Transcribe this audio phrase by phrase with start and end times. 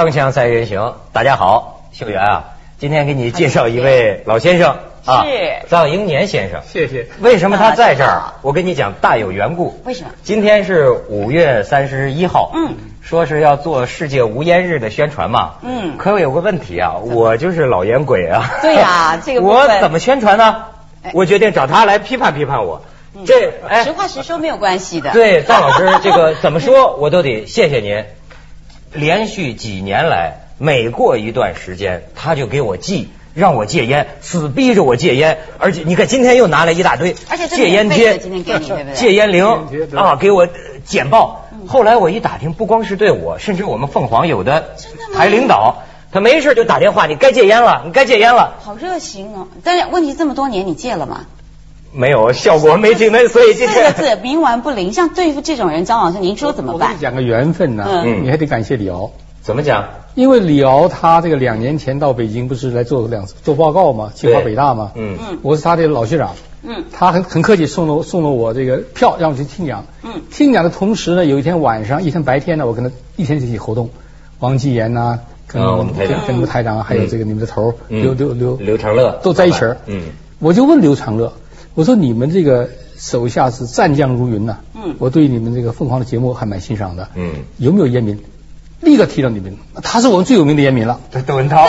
[0.00, 2.44] 锵锵三人行，大家好，秀媛啊，
[2.78, 6.62] 今天给你介绍一位老先生啊，是藏英年先生。
[6.66, 7.06] 谢谢。
[7.20, 8.34] 为什么他在这儿啊？
[8.40, 9.78] 我跟你讲，大有缘故。
[9.84, 20.64] 为什么今天是五月三十一号，嗯，说是要做世界无烟日的宣传嘛，嗯可我有个问题啊，我就是老烟鬼啊，对呀 这个我怎么宣传呢
[21.02, 21.10] 哎？
[21.12, 22.80] 我决定找他来批判批判我。
[23.12, 25.10] 嗯这哎实话实说没有关系的。
[25.10, 28.02] 对， 臧老师，这个怎么说我都得谢谢您。
[28.92, 35.38] 连续几年来，每过一段时间，他就给我寄，让我戒烟，死逼着我戒烟。
[35.58, 39.46] 而且你看，今天又拿来一大堆，而且戒烟贴，免费的今天给你对不对戒烟铃
[39.96, 40.48] 啊，给我呃
[40.84, 41.46] 简报。
[41.66, 44.74] 后来我一打听，不光是对我，甚至我们凤凰有的
[45.14, 48.54] 台领导，他没事就打电话，你该戒烟了，你该戒烟了。
[48.60, 49.46] 好热情哦！
[49.62, 51.26] 但是问题这么多年你戒了吗？
[51.92, 54.92] 没有效果没听那，所以今四个字冥顽不灵。
[54.92, 56.90] 像对付这种人，张老师您说怎么办？
[56.90, 57.00] 我跟你？
[57.00, 58.24] 讲个缘分呢、嗯。
[58.24, 59.10] 你还得感谢李敖，
[59.42, 59.84] 怎么讲？
[60.14, 65.16] 因为李敖他这个两年前到北京不是来做两次做报告嘛，清华北大嘛，嗯。
[65.20, 66.84] 嗯我是他的老学长，嗯。
[66.92, 70.22] 他很很客气送了我送了我这个票让我去听讲，嗯。
[70.30, 73.90] 听讲的同时呢，有一天晚上一天白天呢，我跟他一天一起活动，
[74.38, 76.18] 王继言呐、跟啊我们台长。
[76.18, 78.00] 跟跟你们台长还有这个你们的头嗯。
[78.02, 79.18] 刘刘刘刘长乐。
[79.22, 80.02] 都在一起儿，嗯。
[80.38, 81.32] 我就问刘长乐，
[81.74, 84.94] 我说你们这个手下是战将如云呐、嗯。
[84.98, 87.44] 我对你们这个凤凰的节目还蛮欣赏的，嗯。
[87.58, 88.18] 有没有烟民？
[88.80, 91.66] 立刻提到你们，他是我们最有名的烟民了，对窦文涛，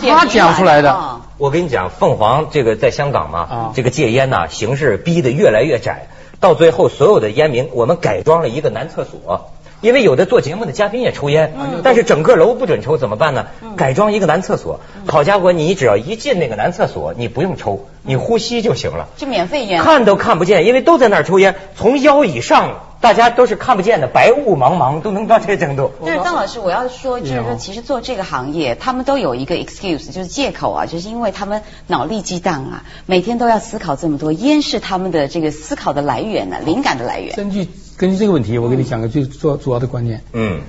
[0.00, 0.92] 他讲出来的。
[0.92, 3.72] 哦我跟你讲，凤凰这个在香港嘛，啊。
[3.72, 6.08] 这个戒烟呐、形势逼得越来越窄，
[6.40, 9.52] 到最后所有的烟民，我们改装了一个男厕所。
[9.80, 13.46] 因为有的做节目的嘉宾也抽烟，嗯但是整个楼不准抽，怎么办呢？
[13.62, 14.80] 嗯改装一个男厕所。
[15.06, 19.08] 好家伙，你只要一进那个男厕所，你不用抽，你呼吸就行了。
[19.16, 19.82] 就免费烟。
[19.82, 25.92] 看都看不见，因为都在那儿抽烟，从腰以上大家都是看不见的，白雾茫茫，都能到这程度。
[26.04, 37.36] 但是张老师，我要说，就是说，其实做这个行业，他们都有一个 excuse，就是借口啊，就是因为他们脑力激荡啊，每天都要思考这么多，烟是他们的这个思考的来源呢、灵感的来源。
[37.36, 37.68] 根据
[37.98, 40.22] 根据这个问题，我给你讲个最主主要的观念。
[40.32, 40.60] 嗯，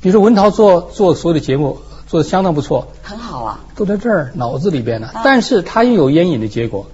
[0.00, 5.22] 比如说文涛做做所有的节目做的相当不错，很好啊，都在这儿脑子里边呢啊。
[5.24, 6.88] 但是他又有烟瘾的结果，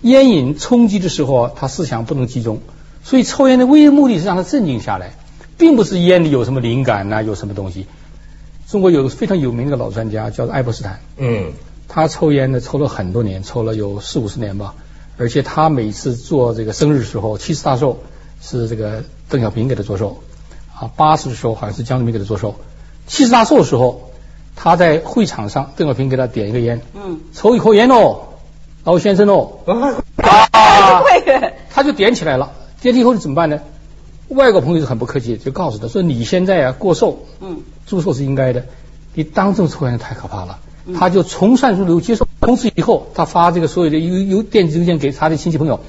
[0.00, 2.60] 烟瘾冲击的时候，他思想不能集中，
[3.02, 5.12] 所以抽烟的唯一目的是让他镇静下来，
[5.58, 7.86] 并不是烟里有什么灵感呐、有什么东西。
[8.66, 11.52] 中国有个非常有名的老专家叫做爱博斯坦，嗯，
[11.88, 14.74] 他抽烟呢抽了很多年，抽了有四五十年吧，
[15.18, 17.98] 而且他每次做这个生日时候，七十大寿
[18.46, 20.18] 是这个邓小平给他做寿，
[20.78, 22.56] 啊，八十的时候好像是江泽民给他做寿，
[23.06, 24.10] 七十大寿的时候，
[24.54, 28.20] 他在会场上，邓小平给他点一个烟，嗯，抽一口烟哦，
[28.84, 29.60] 老先生哦，
[30.16, 33.60] 啊，会，他就点起来了，点起以后怎么办呢？
[34.28, 38.66] 外国朋友是很不客气，就告诉他说：“你现在啊过寿，嗯，祝寿是应该的，
[39.14, 40.58] 你当众抽烟太可怕了。
[40.86, 42.28] 嗯他就从善如流接受。
[42.42, 45.80] 从此以后，他发这个所有的邮邮电子邮件给他的亲戚朋友，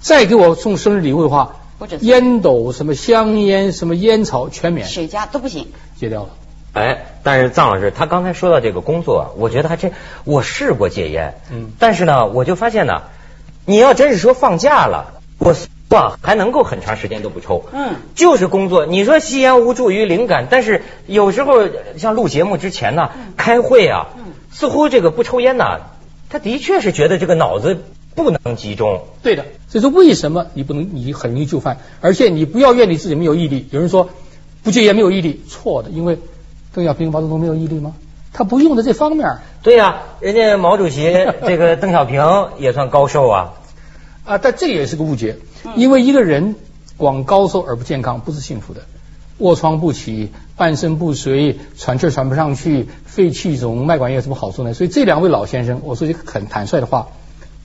[0.00, 5.68] 再给我送生日礼物的话或者，烟斗、什么香烟、什么烟草全免，谁家都不行。
[5.96, 6.30] 戒掉了。
[6.74, 9.92] 哎，但是臧老师他刚才说到这个工作啊，我觉得还真，
[10.24, 13.02] 我试过戒烟，嗯但是呢，我就发现呢，
[13.64, 15.54] 你要真是说放假了，我
[15.88, 18.84] 哇还能够很长时间都不抽，嗯，就是工作。
[18.86, 25.80] 你说吸烟无助于灵感，但是有时候像录节目之前呢，开会啊，嗯似乎这个不抽烟呢，
[26.28, 27.82] 他的确是觉得这个脑子
[28.24, 29.02] 不能集中。
[29.22, 33.66] 对的，这是为什么你不能你很容易就范，而且你不要怨你自己没有毅力。
[33.70, 34.10] 有人说
[34.62, 36.18] 不戒烟没有毅力，错的，因为
[36.74, 37.94] 邓小平、毛泽东没有毅力吗？
[38.32, 41.02] 他不用的这方面对呀、人家毛主席
[41.46, 42.22] 这个邓小平
[42.58, 43.54] 也算高寿啊。
[44.24, 46.54] 啊，但这也是个误解嗯，因为一个人
[46.98, 48.82] 光高寿而不健康不是幸福的，
[49.38, 54.74] 卧床不起，半身不遂，喘气喘不上去，肺气肿，脉管炎有什么好处呢？
[54.74, 57.08] 所以这两位老先生，我说句很坦率的话，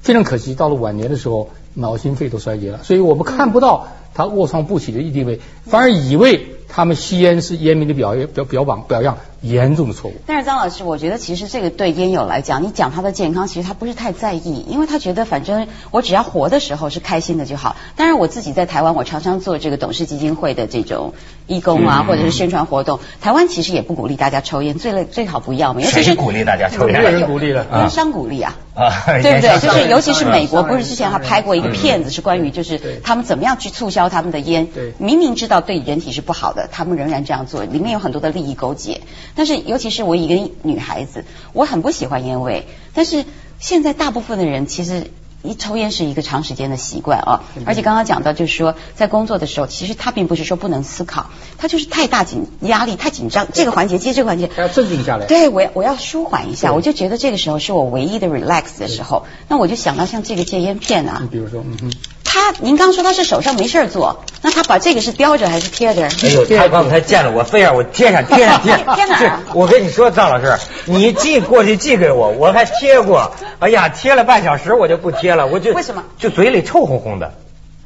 [0.04, 10.16] 非常可惜，到了晚年的时候，脑心肺都衰竭了，所以我们看不到他卧床不起的地位，反而以为他们吸烟是烟民的表表表榜表样，严重的错误。
[10.25, 17.75] 但是张老师，我觉得其实这个对烟友来讲，你讲他的健康，其实他不是太在意，因为他觉得反正我只要活的时候是开心的就好。
[17.95, 21.13] 当然我自己在台湾，我常常做这个董事基金会的这种
[21.45, 23.00] 义工啊，嗯或者是宣传活动。
[23.22, 28.56] 台湾其实也不鼓励大家抽烟，最最好不要嘛，尤其是鼓励大家抽烟没有人鼓励了烟商鼓励啊。
[28.74, 28.89] 啊，
[29.22, 29.60] 对不对？
[29.60, 39.01] 就是尤其是美国，不是之前还拍过一个片子，是关于就是他们怎么样去促销他们的烟对，明明知道对人体是不好的，他们仍然这样做，里面有很多的利益勾结。
[39.36, 43.26] 但是尤其是我一个女孩子，我很不喜欢烟味，但是
[43.60, 55.26] 现在大部分的人其实一抽烟是一个长时间的习惯啊，而且刚刚讲到就是说，在工作的时候，其实他并不是说不能思考，他就是太大紧压力太紧张，这个环节接这个环节，还要镇静下来。
[55.26, 59.26] 对，我要我要舒缓一下，我就觉得这个时候是我唯一的 relax 的时候。
[59.50, 61.94] 那我就想到像这个戒烟片啊，你比如说，嗯哼。
[62.34, 66.08] 他，您刚说他是手上没事做，那他把这个是叼着还是贴着？
[66.08, 68.76] 哎呦，他刚才见了我，非让我贴上贴上贴。
[68.96, 69.40] 贴 哪儿？
[69.54, 73.34] 我跟你说，张老师，你寄过去寄给我，我还贴过。
[73.60, 76.04] 哎呀，贴了半小时我就不贴了，我就为什么？
[76.18, 77.36] 就嘴里臭烘烘的，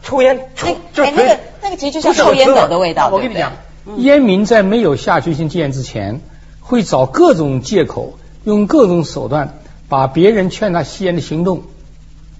[0.01, 0.67] 抽烟臭。
[0.67, 3.09] 哎，那个那个其实就像抽烟斗的味道。
[3.09, 3.51] 我跟你讲，
[3.97, 6.21] 烟民在没有下决心戒烟之前，
[6.61, 9.59] 会找各种借口，用各种手段
[9.89, 11.63] 把别人劝他吸烟的行动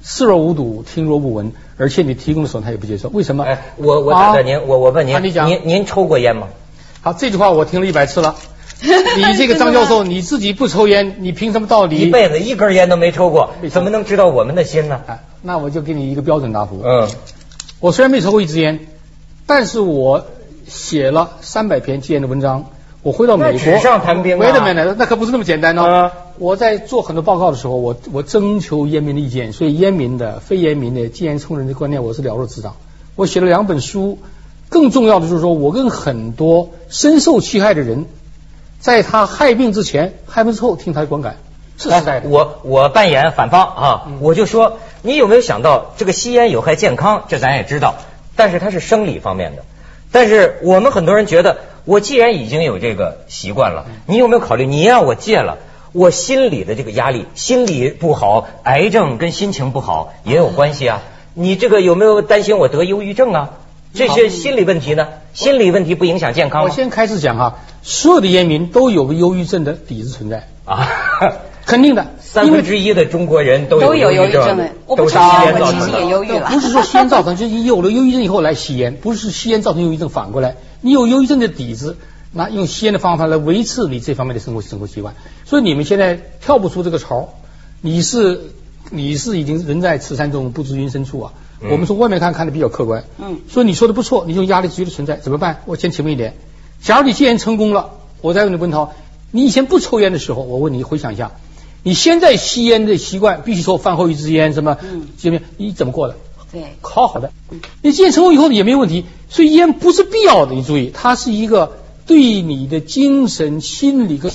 [0.04, 1.52] 视若无睹，听若不闻。
[1.78, 3.44] 而且你提供的时候他也不接受，为什么？
[3.44, 6.48] 哎，我我打断您，我我问您，您您抽过烟吗？
[7.02, 8.36] 好，这句话我听了一百次了。
[8.82, 11.98] 你这个张教授，你自己不抽烟，你凭什么道理？
[11.98, 15.02] 一辈子一根烟都没抽过，怎么能知道我们的心呢？
[15.08, 16.82] 哎，那我就给你一个标准答复。
[16.84, 17.08] 嗯，
[17.80, 18.88] 我虽然没抽过一支烟，
[19.46, 20.28] 但是我
[20.68, 22.66] 写了三百篇戒烟的文章。
[23.08, 24.40] 我回到美国，纸上谈兵啊！
[24.40, 26.12] 没的没的，那可不是那么简单哦。
[26.40, 32.76] 我在做很多报告的时候，我我征求烟民的意见，所以烟民的、非烟民的戒烟冲人的观念，我是了如指掌。
[33.16, 34.20] 我写了两本书，
[34.68, 38.08] 更重要的就是说我跟很多深受其害的人，
[38.82, 41.38] 在他害病之前、害病之后听他的观感，
[41.78, 42.28] 是实在的。
[42.28, 47.24] 我我扮演反方啊，我就说你有没有想到这个吸烟有害健康？
[47.30, 47.96] 这咱也知道，
[48.36, 49.64] 但是它是生理方面的。
[50.12, 51.60] 但是我们很多人觉得。
[51.88, 54.66] 我既然已经有这个习惯了，你有没有考虑？
[54.66, 55.58] 你让我戒了，
[55.94, 61.02] 我心里的这个压力，心理不好，癌症跟心情不好也有关系啊。
[61.34, 63.52] 你这个有没有担心我得忧郁症啊？
[63.94, 65.08] 这些心理问题呢？
[65.34, 66.70] 心理问题不影响健康吗？
[66.70, 70.90] 我先开始讲哈，所有的烟民都有个忧郁症的底子存在啊，
[71.68, 72.08] 肯定的。
[72.20, 76.46] 三分之一的中国人都有忧郁症的，都是吸烟造成的。
[76.50, 80.56] 不是说吸烟造成，就是有了忧郁症以后来吸烟，不是吸烟造成忧郁症，反过来。
[80.82, 81.98] 你有忧郁症的底子，
[82.32, 85.16] 那用吸烟的方法来维持你这方面的生活生活习惯。
[85.46, 87.34] 所以你们现在跳不出这个槽，
[87.82, 88.42] 你是
[88.90, 91.34] 你是已经人在此山中不知云深处啊。
[91.70, 93.04] 我们从外面看看的比较客观。
[93.18, 93.40] 嗯。
[93.50, 95.62] 所以你说的不错，你用压力绝对存在，怎么办？
[95.66, 96.36] 我先请问一点：
[96.82, 97.92] 假如你戒烟成功了，
[98.22, 98.94] 我再问你，文涛，
[99.32, 101.32] 你以前不抽烟的时候，我问你回想一下，
[101.88, 104.78] 你现在吸烟的习惯，必须说饭后一支烟，什么？
[104.82, 105.08] 嗯。
[105.18, 106.18] 见面你怎么过的？
[106.52, 107.32] 对，好好的，
[107.82, 110.54] 你戒烟成功以后也没有问题，所以烟不是必要的。
[110.54, 111.78] 你注意，它是一个
[112.08, 114.32] 对你的精神、心理和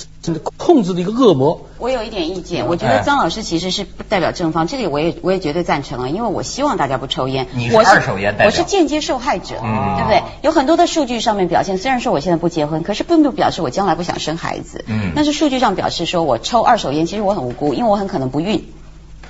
[0.59, 1.67] 控制的一个恶魔。
[1.79, 7.49] 我有一点意见，我觉得张老师其实是不代表正方，这里我也我也绝对赞成啊，因为我希望大家不抽烟。
[7.53, 10.23] 你是二手烟我是间接受害者，对不对？
[10.43, 14.85] 有很多的数据上面表现，虽然说我现在不结婚，可是并不表示我将来不想生孩子。
[14.87, 18.65] 嗯，但是数据上表示说我抽二手烟，其实我很无辜，因为我很可能不孕。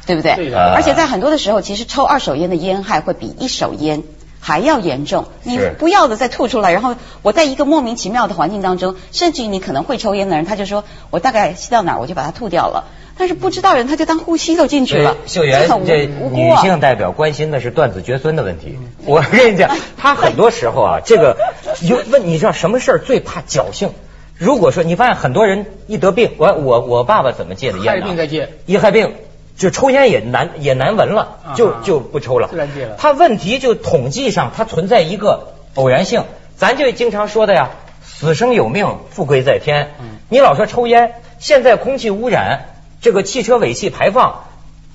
[0.05, 0.53] 对不对？
[0.53, 4.03] 而且在很多的时候，其实抽二手烟的烟害会比一手烟
[4.45, 5.27] 还要严重。
[5.45, 12.85] 你不要的再吐出来，然后我在一个莫名其妙的环境当中，甚至于你可能会抽烟的人，他就说我大概吸到哪儿我就把它吐掉了。
[13.17, 15.17] 但是不知道人他就当呼吸都进去了。
[15.27, 18.79] 秀媛，这女性代表关心的是断子绝孙的问题。
[19.05, 21.37] 我跟你讲，她很多时候啊，这个
[21.83, 23.91] 有问你知道什么事儿最怕侥幸？
[24.39, 27.93] 如果说你发现很多人一得病，我我我爸爸怎么戒的烟呢？
[27.93, 29.13] 害病再戒，一害病。
[29.57, 32.49] 就抽烟也难也难闻了，就就不抽了。
[32.49, 32.97] 自然戒了。
[32.99, 36.25] 他问题就统计上，它存在一个偶然性。
[36.57, 37.71] 咱就经常说的呀，
[38.05, 39.91] 死生有命，富贵在天。
[40.29, 42.67] 你老说抽烟，现在空气污染，
[43.01, 44.45] 这个汽车尾气排放，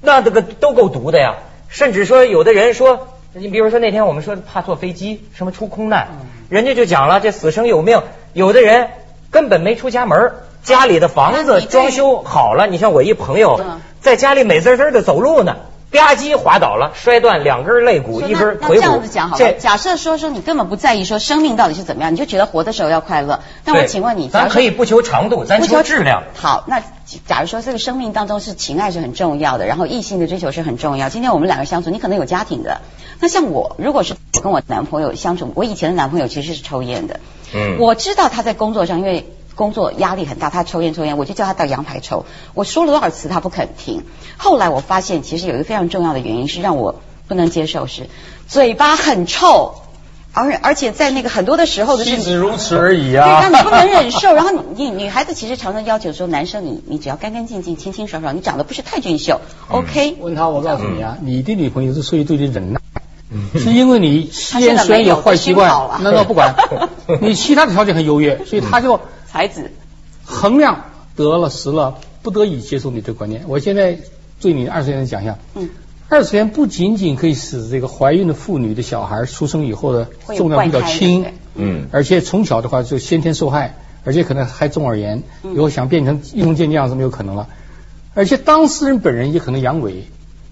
[0.01, 1.35] 那这个都够毒的呀。
[1.67, 6.07] 甚至说，有的人说，你比如说那天我们说怕坐飞机，什么出空难，
[6.49, 8.01] 人家就讲了，这死生有命。
[8.33, 8.89] 有的人
[9.29, 10.31] 根本没出家门，
[10.63, 12.67] 家里的房子装修好了。
[12.67, 13.59] 你像我一朋友。
[14.01, 15.55] 在家里美滋滋的走路呢，
[15.91, 18.73] 吧唧滑倒了，摔断两根肋骨，一根腿骨。
[18.73, 23.41] 那这样子讲好了，假设说说你根本不在意说生命到底是怎么样，你就觉得活的时候要快乐。
[23.65, 26.23] 那我请问你，咱可以不求长度，咱求质量。
[26.35, 26.81] 好，那
[27.25, 31.09] 假如说这个生命当中是情爱是很重要的，然后异性的追求是很重要。
[31.09, 32.81] 今天我们两个相处，你可能有家庭的。
[33.19, 37.19] 那像我，如果是跟我男朋友相处，我以前的男朋友其实是抽烟的。
[37.53, 37.77] 嗯。
[37.79, 39.25] 我知道他在工作上，因为。
[39.57, 42.25] 工作压力很大，他抽烟抽烟，我就叫他到阳台抽。
[42.53, 44.03] 我说了多少次他不肯停。
[44.37, 48.07] 后来我发现，其实有一个非常重要的原因是让我不能接受，是
[48.47, 49.73] 嘴巴很臭，
[50.31, 52.21] 而而且在那个很多的时候的是。
[52.21, 53.25] 只如此而已啊。
[53.25, 54.35] 对，让你不能忍受。
[54.35, 60.17] 然后你女孩子其实常常要求说，男生你你只要干干净净、清清爽爽，你长得不是太俊秀，OK。
[60.19, 62.79] 问他，我告诉你啊，你的女朋友之所以对你忍耐，
[63.55, 65.71] 是因为你 吸烟虽然有坏习惯，
[66.01, 66.55] 那倒不管，
[67.21, 69.01] 你其他的条件很优越，所以他就。
[69.29, 69.71] 孩子，
[70.25, 73.43] 衡量得了失了，不得已接受你这个观念。
[73.47, 73.97] 我现在
[74.39, 75.69] 对你二十年的讲一下，嗯，
[76.09, 80.07] 二次元不仅仅可以使这个怀孕的妇女的小孩出生以后的
[80.37, 81.87] 重量比较轻，嗯。
[81.91, 85.55] 而且从小的话就先天受害，而且可能还中耳炎，嗯。
[85.55, 87.47] 以后想变成运动健将是没有可能了。
[88.13, 90.03] 而且当事人本人也可能阳痿，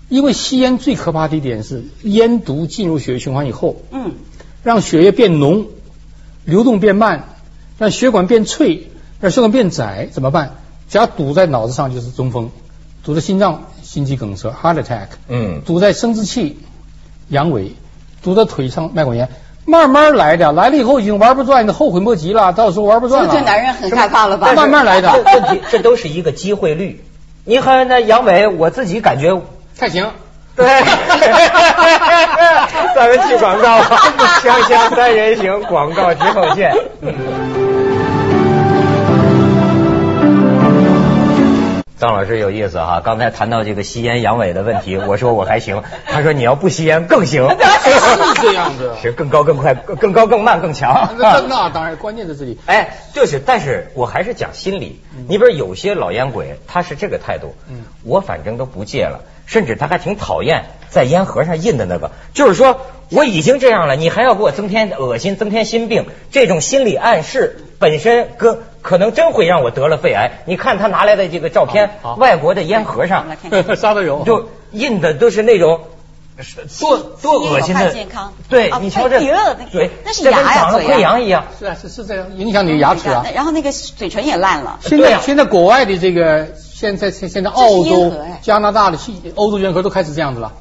[0.09, 4.11] 因为吸烟最可怕的一点是烟毒进入血液循环以后，嗯，
[4.63, 5.67] 让血液变浓，
[6.43, 7.34] 流动变慢，
[7.77, 8.89] 让血管变脆，
[9.19, 10.55] 让血管变窄，怎么办？
[10.89, 12.51] 只要堵在脑子上就是中风，
[13.03, 16.59] 堵在心脏心肌梗塞 （heart attack），嗯堵在生殖器
[17.27, 17.71] 阳痿，
[18.21, 19.27] 堵在腿上脉管炎，
[19.65, 23.29] 慢慢来的，来了以后已经玩不转，你后悔莫及了，到时候玩不转了。
[23.29, 24.53] 这对男人很害怕了吧？
[24.53, 27.03] 慢慢来的这问题这都是一个机会率。
[27.45, 29.41] 你看那杨伟，我自己感觉
[29.75, 30.11] 太行。
[30.55, 30.65] 对，
[32.95, 33.97] 咱们去广告吧，
[34.41, 36.73] 锵锵三人行，广告之后见。
[41.97, 51.15] 张老师有意思哈，刚才谈到这个吸烟阳痿的问题，我说我还行，他说你要不吸烟更行，是这样子是更高更快更更高更慢更强。
[51.17, 52.57] 那那当然，关键在这里。
[52.65, 55.01] 哎，就是，但是我还是讲心理。
[55.27, 60.63] 你比如有些老烟鬼，他是这个态度，嗯我反正都不戒了，甚至他还挺讨厌
[60.95, 62.79] 在烟盒上印的那个，就是说
[63.11, 70.31] 我已经这样了，你还要给我增添恶心、增添心病，这种心理暗示本身跟可能真会让我得了肺癌。
[70.45, 74.23] 你看他拿来的这个照片外国的烟盒上来看看啥都有。
[74.25, 75.81] 就印的都是那种。
[76.81, 79.19] 多多恶心的健康，对啊你瞧这
[79.71, 81.45] 嘴，那是这跟牙呀长了嘴呀溃疡一样。
[81.57, 83.25] 是啊，是是这样，影响你的牙齿啊。
[83.33, 84.77] 然后那个嘴唇也烂了。
[84.81, 88.11] 现在现在国外的这个，现在现现在澳洲
[88.41, 90.51] 加拿大的吸欧洲烟盒都开始这样子了。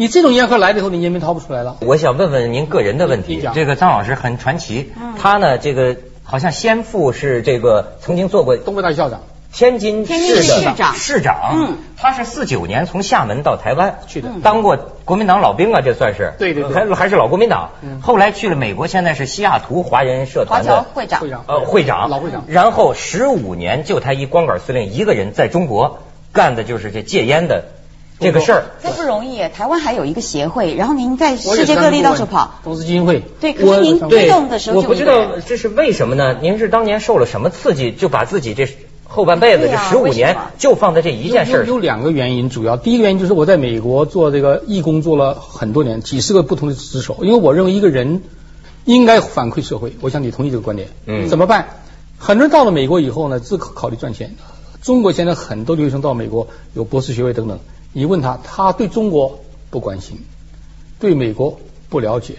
[0.00, 1.76] 你这种烟盒来了以后，你烟民掏不出来了。
[1.82, 3.46] 我想问问您个人的问题。
[3.52, 9.20] 这个张老师很传奇，嗯他呢，这个好像先父是这个曾经做过东北大学校长
[9.52, 11.36] 天津市的市市长市长。
[11.52, 16.32] 嗯，他是四九年从厦门到台湾去的嗯当过国民党老兵啊，这算是。
[16.38, 18.00] 对对对还还是老国民党嗯。
[18.00, 22.44] 后来去了美国，现在是西雅图华人社团的会长会，长，呃会长，老会长。
[22.48, 25.98] 然后十五年就他一光杆司令一个人在中国
[26.32, 27.64] 干的就是这戒烟的
[28.20, 28.64] 这个事儿。
[28.82, 29.38] 这不容易。
[29.48, 32.60] 台湾还有一个协会，然后您在世界各地到处跑。
[32.62, 33.22] 投资基金会。
[33.40, 36.36] 对，可是您我推动的时候我不知道这是为什么呢？
[36.40, 38.68] 您是当年受了什么刺激，就把自己这
[39.04, 48.22] 后半辈子啊这十五年就放在这一件事儿有两个原因，主要第一个原因就是我在美国做这个义工做了很多年，几十个不同的职守，因为我认为一个人
[48.84, 50.88] 应该反馈社会，我想你同意这个观点。
[51.06, 51.68] 嗯怎么办？
[52.18, 54.36] 很多人到了美国以后呢，只考考虑赚钱。
[54.82, 57.58] 中国现在很多留学生到美国有博士学位等等，
[57.92, 60.18] 你问他，他对中国不关心，
[60.98, 62.34] 对美国不了解，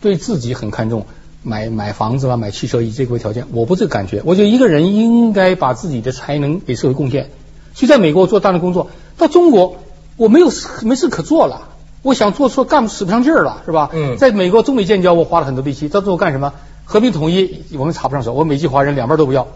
[0.00, 1.06] 对自己很看重，
[1.42, 3.46] 买买房子啦，买汽车以这个为条件。
[3.52, 7.30] 我不是这个感觉，我觉得一个人应该把自己的才能给社会贡献。
[7.74, 9.76] 去在美国做大量工作，到中国
[10.16, 11.68] 我没有事没事可做了，
[12.02, 13.90] 我想做错干使不上劲儿了，是吧？
[13.92, 16.52] 嗯在美国中美建交，我花了很多力气，到最后干什么？
[16.84, 19.46] 和平统一我们插不上手，我美籍华人两边都不要，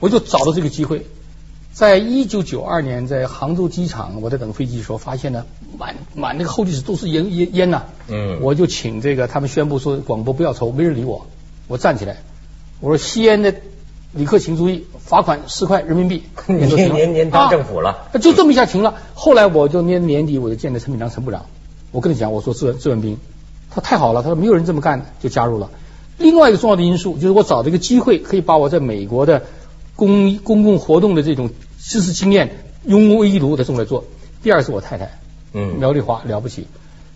[0.00, 1.06] 我就找到这个机会。
[1.72, 5.46] 在一九九二年，在杭州机场，我在等飞机的时候，发现呢，
[5.78, 11.26] 满满那个候机室都是烟烟烟呐、嗯我就请这个他们宣布说广播不要抽，没人理我，
[11.68, 12.18] 我站起来，
[12.80, 13.54] 我说吸烟的
[14.12, 16.24] 旅客请注意，罚款十块人民币。
[16.46, 18.96] 您说行了您您当政府了啊就这么一下停了。
[19.14, 21.46] 后来我就年年底我就见了陈炳良陈部长，
[21.90, 23.16] 我跟他讲，我说志愿志愿兵，
[23.70, 25.70] 他太好了，他说没有人这么干，就加入了。
[26.18, 29.44] 另外一个重要的因素就是我找了一个机会，可以把我在美国的
[29.96, 34.04] 公公共活动的这种知识经验拥为一炉的用来做。
[34.42, 35.18] 第二是我太太，
[35.52, 35.76] 嗯。
[35.78, 36.66] 苗丽华了不起，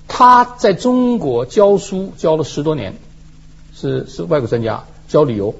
[0.06, 2.94] 她在中国教书教了十多年，
[3.74, 5.54] 是是外国专家，教旅游，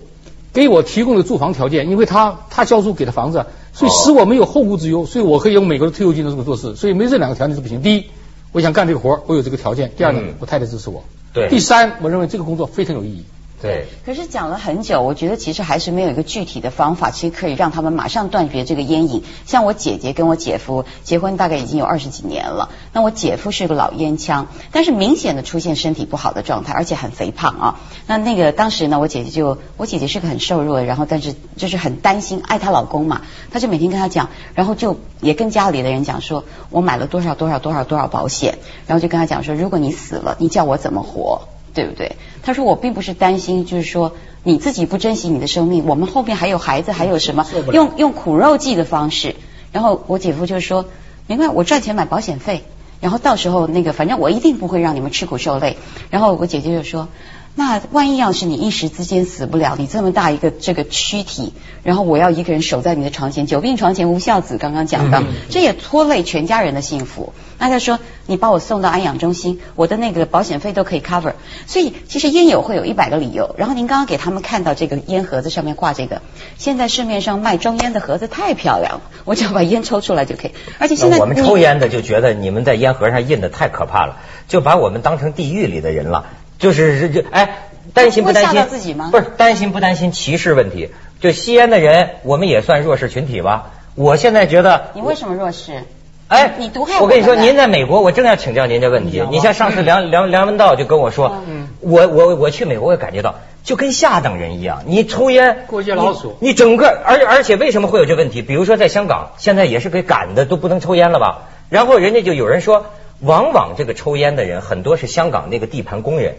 [0.52, 7.82] 给我提供了住房条件，因为她她教书给的房子，所以使我没有后顾之忧，所以我可以用美国的退休金的这么做事，所以没这两个条件是不行。
[7.82, 8.06] 第一，
[8.52, 10.34] 我想干这个活儿我有这个条件；第二呢，嗯。
[10.38, 11.48] 我太太支持我；对。
[11.48, 13.24] 第三，我认为这个工作非常有意义。
[13.62, 19.22] 对，可是讲了很久，我觉得其实还是没有一个具体的方法，其实可以让他们马上断绝这个烟瘾。
[19.46, 27.80] 像我姐姐跟我姐夫结婚大概已经有二十几年了，那我姐夫是个老烟枪，但是明显的出现身体不好的状态，而且很肥胖啊。
[28.06, 41.48] 那那个当时呢，我姐姐就我姐姐是个很瘦弱，然后但是就是很担心，爱她老公嘛，她就每天跟他讲，然后就也跟家里的人讲说，我买了多少多少多少多少保险，然后就跟他讲说，如果你死了，你叫我怎么活？
[41.76, 42.16] 对不对？
[42.42, 49.36] 他说我并不是担心，就是说你自己不珍惜你的生命，我们后面还有孩子，还有什么用用苦肉计的方式。
[49.72, 50.86] 然后我姐夫就说，
[51.28, 52.64] 没关系，我赚钱买保险费，
[53.00, 55.76] 然后到时候那个反正我一定不会让你们吃苦受累。
[56.10, 57.08] 然后我姐姐就说。
[57.58, 67.32] 那万一要是你一时之间死不了，你这么大一个这个躯体，然后我要一个人守在你的床前，久病床前无孝子，刚刚讲到，这也拖累全家人的幸福。
[67.58, 71.32] 那他说你把我送到安养中心，我的那个保险费都可以 cover。
[71.66, 73.54] 所以其实烟友会有一百个理由。
[73.56, 76.20] 然后您刚刚给他们看到这个烟盒子上面挂这个，
[76.58, 80.50] 现在市面上卖装烟的盒子太漂亮了，我只要把烟抽出来就可以。
[80.78, 86.26] 而且现在我们抽烟的就觉得你们在烟盒上印的太可怕了，就把我们当成地狱里的人了。
[86.58, 88.64] 就是这哎，担心不担心？
[88.68, 89.08] 自己吗？
[89.12, 90.90] 不是担心不担心歧视问题？
[91.20, 93.70] 就吸烟的人，我们也算弱势群体吧。
[93.94, 95.84] 我现在觉得，你为什么弱势？
[96.28, 99.22] 哎，你毒害我跟你说，您在美国，我正要请教您这问题。
[99.30, 101.42] 你像上次梁梁梁文道就跟我说，
[101.80, 104.82] 我我我去美国也感觉到，就跟下等人一样。
[104.86, 106.36] 你抽烟，过街老鼠。
[106.40, 108.42] 你整个，而而且为什么会有这问题？
[108.42, 111.44] 比如说在香港，现在也是给赶的都不能抽烟了吧？
[111.68, 112.86] 然后人家就有人说。
[113.20, 116.36] 往往这个抽烟的人很多是香港那个地盘工人，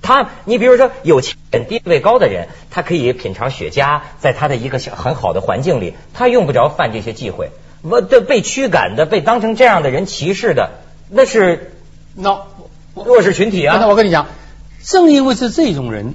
[0.00, 1.36] 他你比如说有钱
[1.68, 7.50] 地位高的人，他可以品尝雪茄，在他的一个很好的环境里，他用不着犯这些忌讳。
[7.82, 10.70] 我的被驱赶的，被当成这样的人歧视的，
[11.10, 11.72] 那是
[12.14, 12.46] 那
[12.94, 13.76] 弱势群体啊。
[13.78, 14.26] 那我跟你讲，
[14.82, 16.14] 正因为是这种人，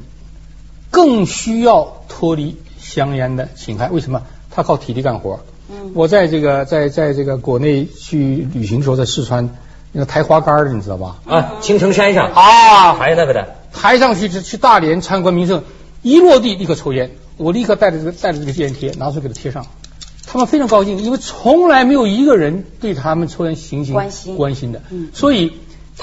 [0.90, 3.90] 更需要脱离香烟的侵害。
[3.90, 4.24] 为什么？
[4.50, 5.42] 他靠体力干活。
[5.70, 5.92] 嗯。
[5.94, 9.56] 我在这个在在这个国内去旅行的时候，在四川。
[9.92, 11.18] 那个抬花杆的，你知道吧？
[11.26, 12.32] 啊，青城山上。
[12.32, 15.64] 啊，抬那个的，抬上去去去大连参观名胜，
[16.02, 19.66] 一落地立刻抽烟，我立刻带着这个带着这个戒烟贴拿出来给他贴上，
[20.28, 24.36] 他们非常高兴，因为从来没有一个人对他们抽烟行行关心。
[24.36, 24.82] 关心的，
[25.14, 25.54] 所以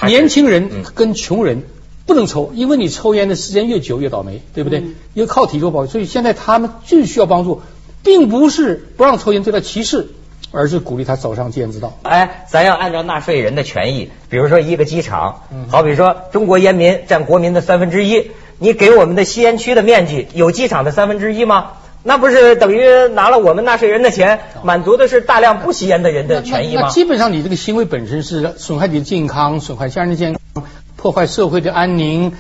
[0.04, 1.62] 年轻人跟穷人
[2.06, 4.80] 不能抽，因为你抽烟的时间越久越倒霉，对不对？
[5.14, 7.62] 因为靠体弱保，所以现在他们最需要帮助，
[8.02, 10.08] 并不是不让抽烟对他歧视。
[10.52, 11.98] 而是鼓励他走上戒烟之道。
[12.02, 21.72] 哎，咱要按照纳税人的权益，比如说一个机场，好比说中国烟民占国民的三分之一，你给我们的吸烟区的面积有机场的三分之一吗？
[22.02, 26.82] 那不是等于拿了我们纳税人的钱，满足的是大量不吸烟的人的权益吗？
[26.84, 30.64] 那基本上你这个行为本身是损害你的健康，损害家人的健康，
[30.97, 32.32] 破坏社会的安宁，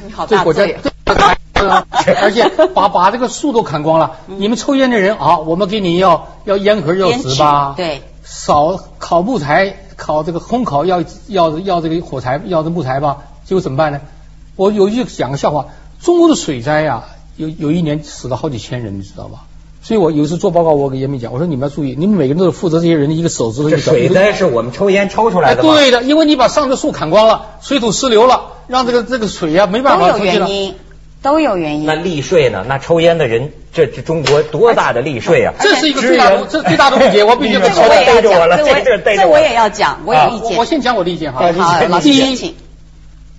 [2.22, 14.00] 而且把把这个树都砍光了，你们抽烟的人啊，我们给你要要烟盒要纸吧，对，少烤木材，烤这个烘烤要要要这个火柴，要这木材吧，结果怎么办呢？
[14.56, 15.66] 我有一句讲个笑话，
[16.00, 17.04] 中国的水灾呀，
[17.36, 19.44] 有有一年死了好几千人，你知道吧？
[19.82, 23.70] 所以我有一次做报告，我给烟民讲，我说你们要注意，你们每个人都是负责这些人的一个手指头。
[23.70, 30.48] 这水灾是我们抽烟抽出来的对的，因为你把上的树砍光了，水土失流了，让这个这个水呀没办法出去了。
[31.26, 31.86] 都有原因。
[31.86, 32.64] 那利税呢？
[32.68, 35.54] 那抽烟的人，这这中国多大的利税啊！
[35.58, 37.24] 这是一个最大的，这最大的误解。
[37.24, 40.56] 我必须抽逮着我了，这这我也要讲，我有意见。
[40.56, 41.52] 我先讲我的意见哈。
[41.52, 42.54] 好，第一，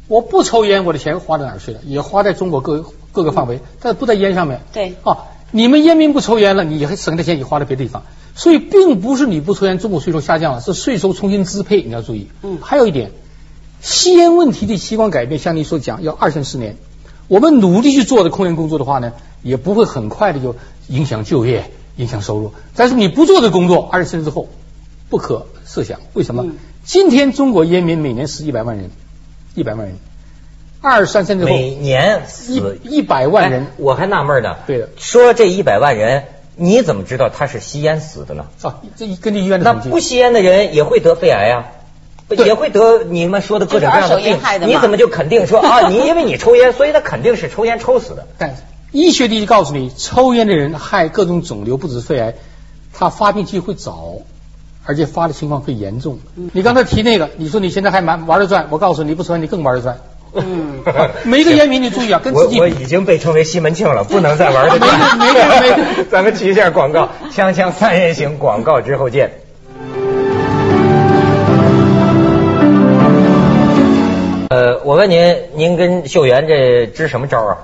[0.10, 1.80] 我不抽烟，我的钱花到哪儿去了？
[1.86, 4.60] 也花在中国各各个范围，但是不在烟上面。
[4.74, 4.96] 对。
[5.04, 5.20] 啊，
[5.52, 8.04] 你们烟民不抽烟了，你还省的钱也花在别的地方。
[8.36, 12.28] 所以并不是你不抽烟，中国税收下降了，是税收重新支配，你要注意。
[12.44, 12.58] 嗯。
[12.62, 13.12] 还有一点，
[13.80, 16.76] 吸烟问题的习惯改变，像你所讲，要二三十年。
[17.28, 19.14] 我们努力去做的控烟工作的话呢，
[19.44, 20.56] 也不会很快的就
[20.88, 22.54] 影响就业、影响收入。
[22.76, 24.48] 但是你不做的工作，二十年之后
[25.10, 26.00] 不可设想。
[26.14, 26.46] 为什么？
[26.84, 28.92] 今天中国烟民每年死一百万人，
[29.56, 29.98] 一百万人，
[30.80, 34.56] 二三十年之后每年死一百万人，我还纳闷呢。
[34.66, 36.24] 对的，说这一百万人，
[36.56, 38.46] 你怎么知道他是吸烟死的呢？
[38.62, 41.66] 啊，这根据医院的那不吸烟的人也会得肺癌啊。
[42.30, 44.38] 也会得你们说的各种各样的病，
[44.68, 45.88] 你怎么就肯定说 啊？
[45.90, 48.28] 你因为你抽烟，所以他肯定是抽烟抽死的。
[48.38, 48.56] 但
[48.92, 52.34] 医学第一告诉你，抽烟的人害各种肿瘤，不止肺癌，
[52.94, 54.16] 他发病机会早，
[54.86, 56.20] 而且发的情况会严重。
[56.54, 59.98] 你刚才提那个，你说你现在还蛮玩得转，我告诉你，不抽烟你更玩得转。
[60.34, 60.82] 嗯，
[61.24, 64.78] 每个烟民你注意啊，跟自己 我已经被称为西门庆了，不能再玩了。
[65.18, 69.32] 没没没，咱们提一下广告，锵锵三人行广告之后见。
[74.88, 77.58] 我问您，您跟秀媛这支什么招啊？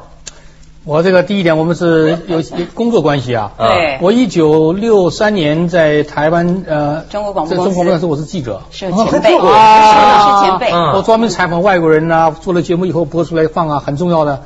[0.84, 3.54] 我这个第一点，我们是有工作关系啊。
[3.58, 3.98] 对。
[4.02, 8.64] 我一九六三年在台湾呃，中国广播在中国公司我是记者。
[8.72, 10.70] 是前辈啊，是前辈。
[10.74, 14.44] 我专门采访外国人呐，做了节目以后播出来放啊，很重要的。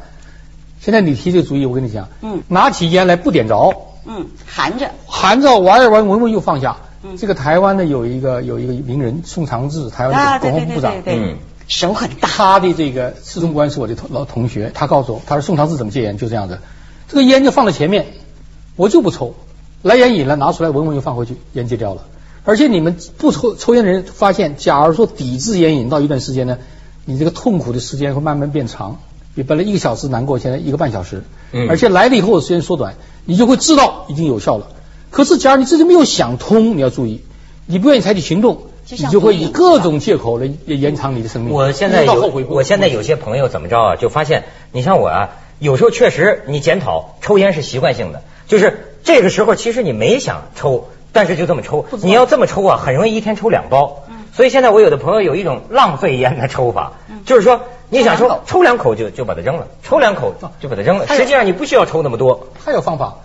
[0.80, 3.74] 现在你提这个主意，我跟你讲，嗯，拿起烟来不点着，
[4.06, 6.78] 嗯，含着，含着玩一玩，闻闻又放下。
[7.02, 7.18] 嗯。
[7.18, 11.38] 这个台湾的有一个有一个名人宋长志，台湾的广播部长，嗯。
[11.68, 16.60] 手很大，他的这个司中官是我的同老同学，他告诉我，他说宋长志怎么戒烟，就这样子，
[17.08, 18.06] 这个烟就放在前面，
[18.76, 19.36] 我就不抽，
[19.82, 22.04] 来烟瘾了拿出来闻闻又放回去，烟戒掉了。
[22.46, 26.58] 而且你们不抽抽烟的人发现，假如说抵制烟瘾到一段时间呢，
[27.04, 29.02] 你这个痛苦的时间会慢慢变长，
[29.36, 31.68] 你本来一个小时难过，现在一个半小时，嗯。
[31.70, 34.70] 而且来了以后时间缩短，你就会知道已经有效了。
[35.12, 37.22] 可是假如你自己没有想通，你要注意，
[37.66, 41.54] 你不愿意采取行动，就像你就会以各种借口来延长你的生命。
[41.54, 43.96] 我现在有我现在有些朋友怎么着啊？
[43.98, 54.04] 就发现，你像我啊，有时候确实你检讨，抽烟是习惯性的，就是这个时候其实你没想抽，但是就这么抽你要这么抽啊，很容易一天抽两包。
[54.34, 56.94] 所以现在我有的朋友有一种浪费烟的抽法，
[57.26, 61.08] 就是说你想抽抽两口，抽两口就就把它扔了，抽两口就把它扔了。
[61.08, 62.48] 实际上你不需要抽那么多。
[62.64, 63.18] 还有方法，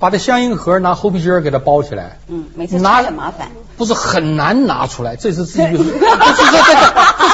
[0.00, 2.18] 把这香烟盒拿猴皮筋儿给它包起来。
[2.26, 3.52] 嗯，每次拿拆很麻烦。
[3.76, 6.74] 不是很难拿出来，这是自己不是，这这这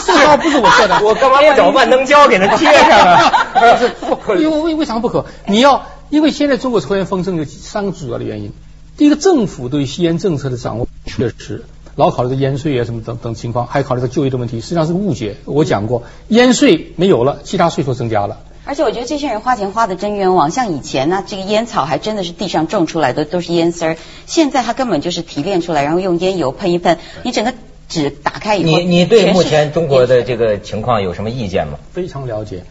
[0.07, 3.33] 这这号不是我做的，我干嘛不找万能胶给它贴上啊？
[3.53, 5.25] 不 是不可，因为为为啥不可？
[5.49, 8.53] 你要因为现在中国抽烟风声有三个主要的原因。
[8.97, 11.65] 第一个，政府对吸烟政策的掌握确实
[11.97, 15.37] 老考虑到烟税啊什么等等情况，还考虑到就业的问题，实际上是个误解。
[15.47, 18.39] 我讲过，烟税没有了，其他税收增加了。
[18.69, 23.97] 而且我觉得这些人花钱花的真冤枉，像以前呢，这个烟草还真的是地上种出来的，都是烟丝儿。
[24.27, 27.55] 现在它根本就是提炼出来，然后用烟油喷一喷，你整个
[27.89, 31.79] 纸打开以后，你你对目前中国的这个情况有什么意见吗？
[31.93, 32.65] 非常了解。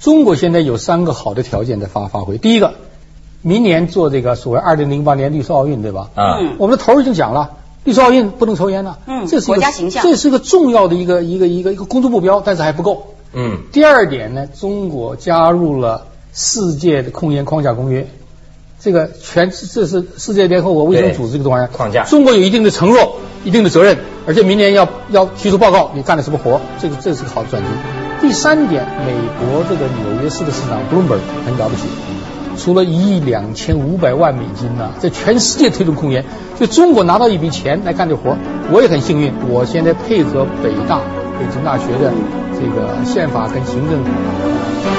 [0.00, 2.38] 中国现在有三个好的条件在发发挥。
[2.38, 2.72] 第一个，
[3.42, 6.08] 明年做这个所谓二零零八年绿色奥运，对吧？
[6.14, 8.98] 啊，嗯我们的头儿已经讲了，绿色奥运不能抽烟了。
[9.06, 13.11] 嗯这是一个国家形象这是一个重要的一个一个一个一个工作目标，但是还不够。
[13.34, 18.06] 嗯第二点呢，中国加入了世界的控烟框架公约，
[18.80, 26.60] 这个全这是世界联合国卫生组织这个玩意儿框架中国有一定的承诺、一定的责任，而且明年要要提出报告，你干了什么活？
[26.80, 27.68] 这个这是个好的转机。
[28.20, 31.82] 第三点，美国这个纽约市的市长 Bloomberg 很了不起，
[32.56, 36.24] 除了一亿两千五百万美金呐、在全世界推动控烟，
[36.58, 38.36] 就中国拿到一笔钱来干这活，
[38.70, 41.00] 我也很幸运，我现在配合北大
[41.42, 42.12] 北京大学的
[42.54, 44.91] 这个宪法跟行政。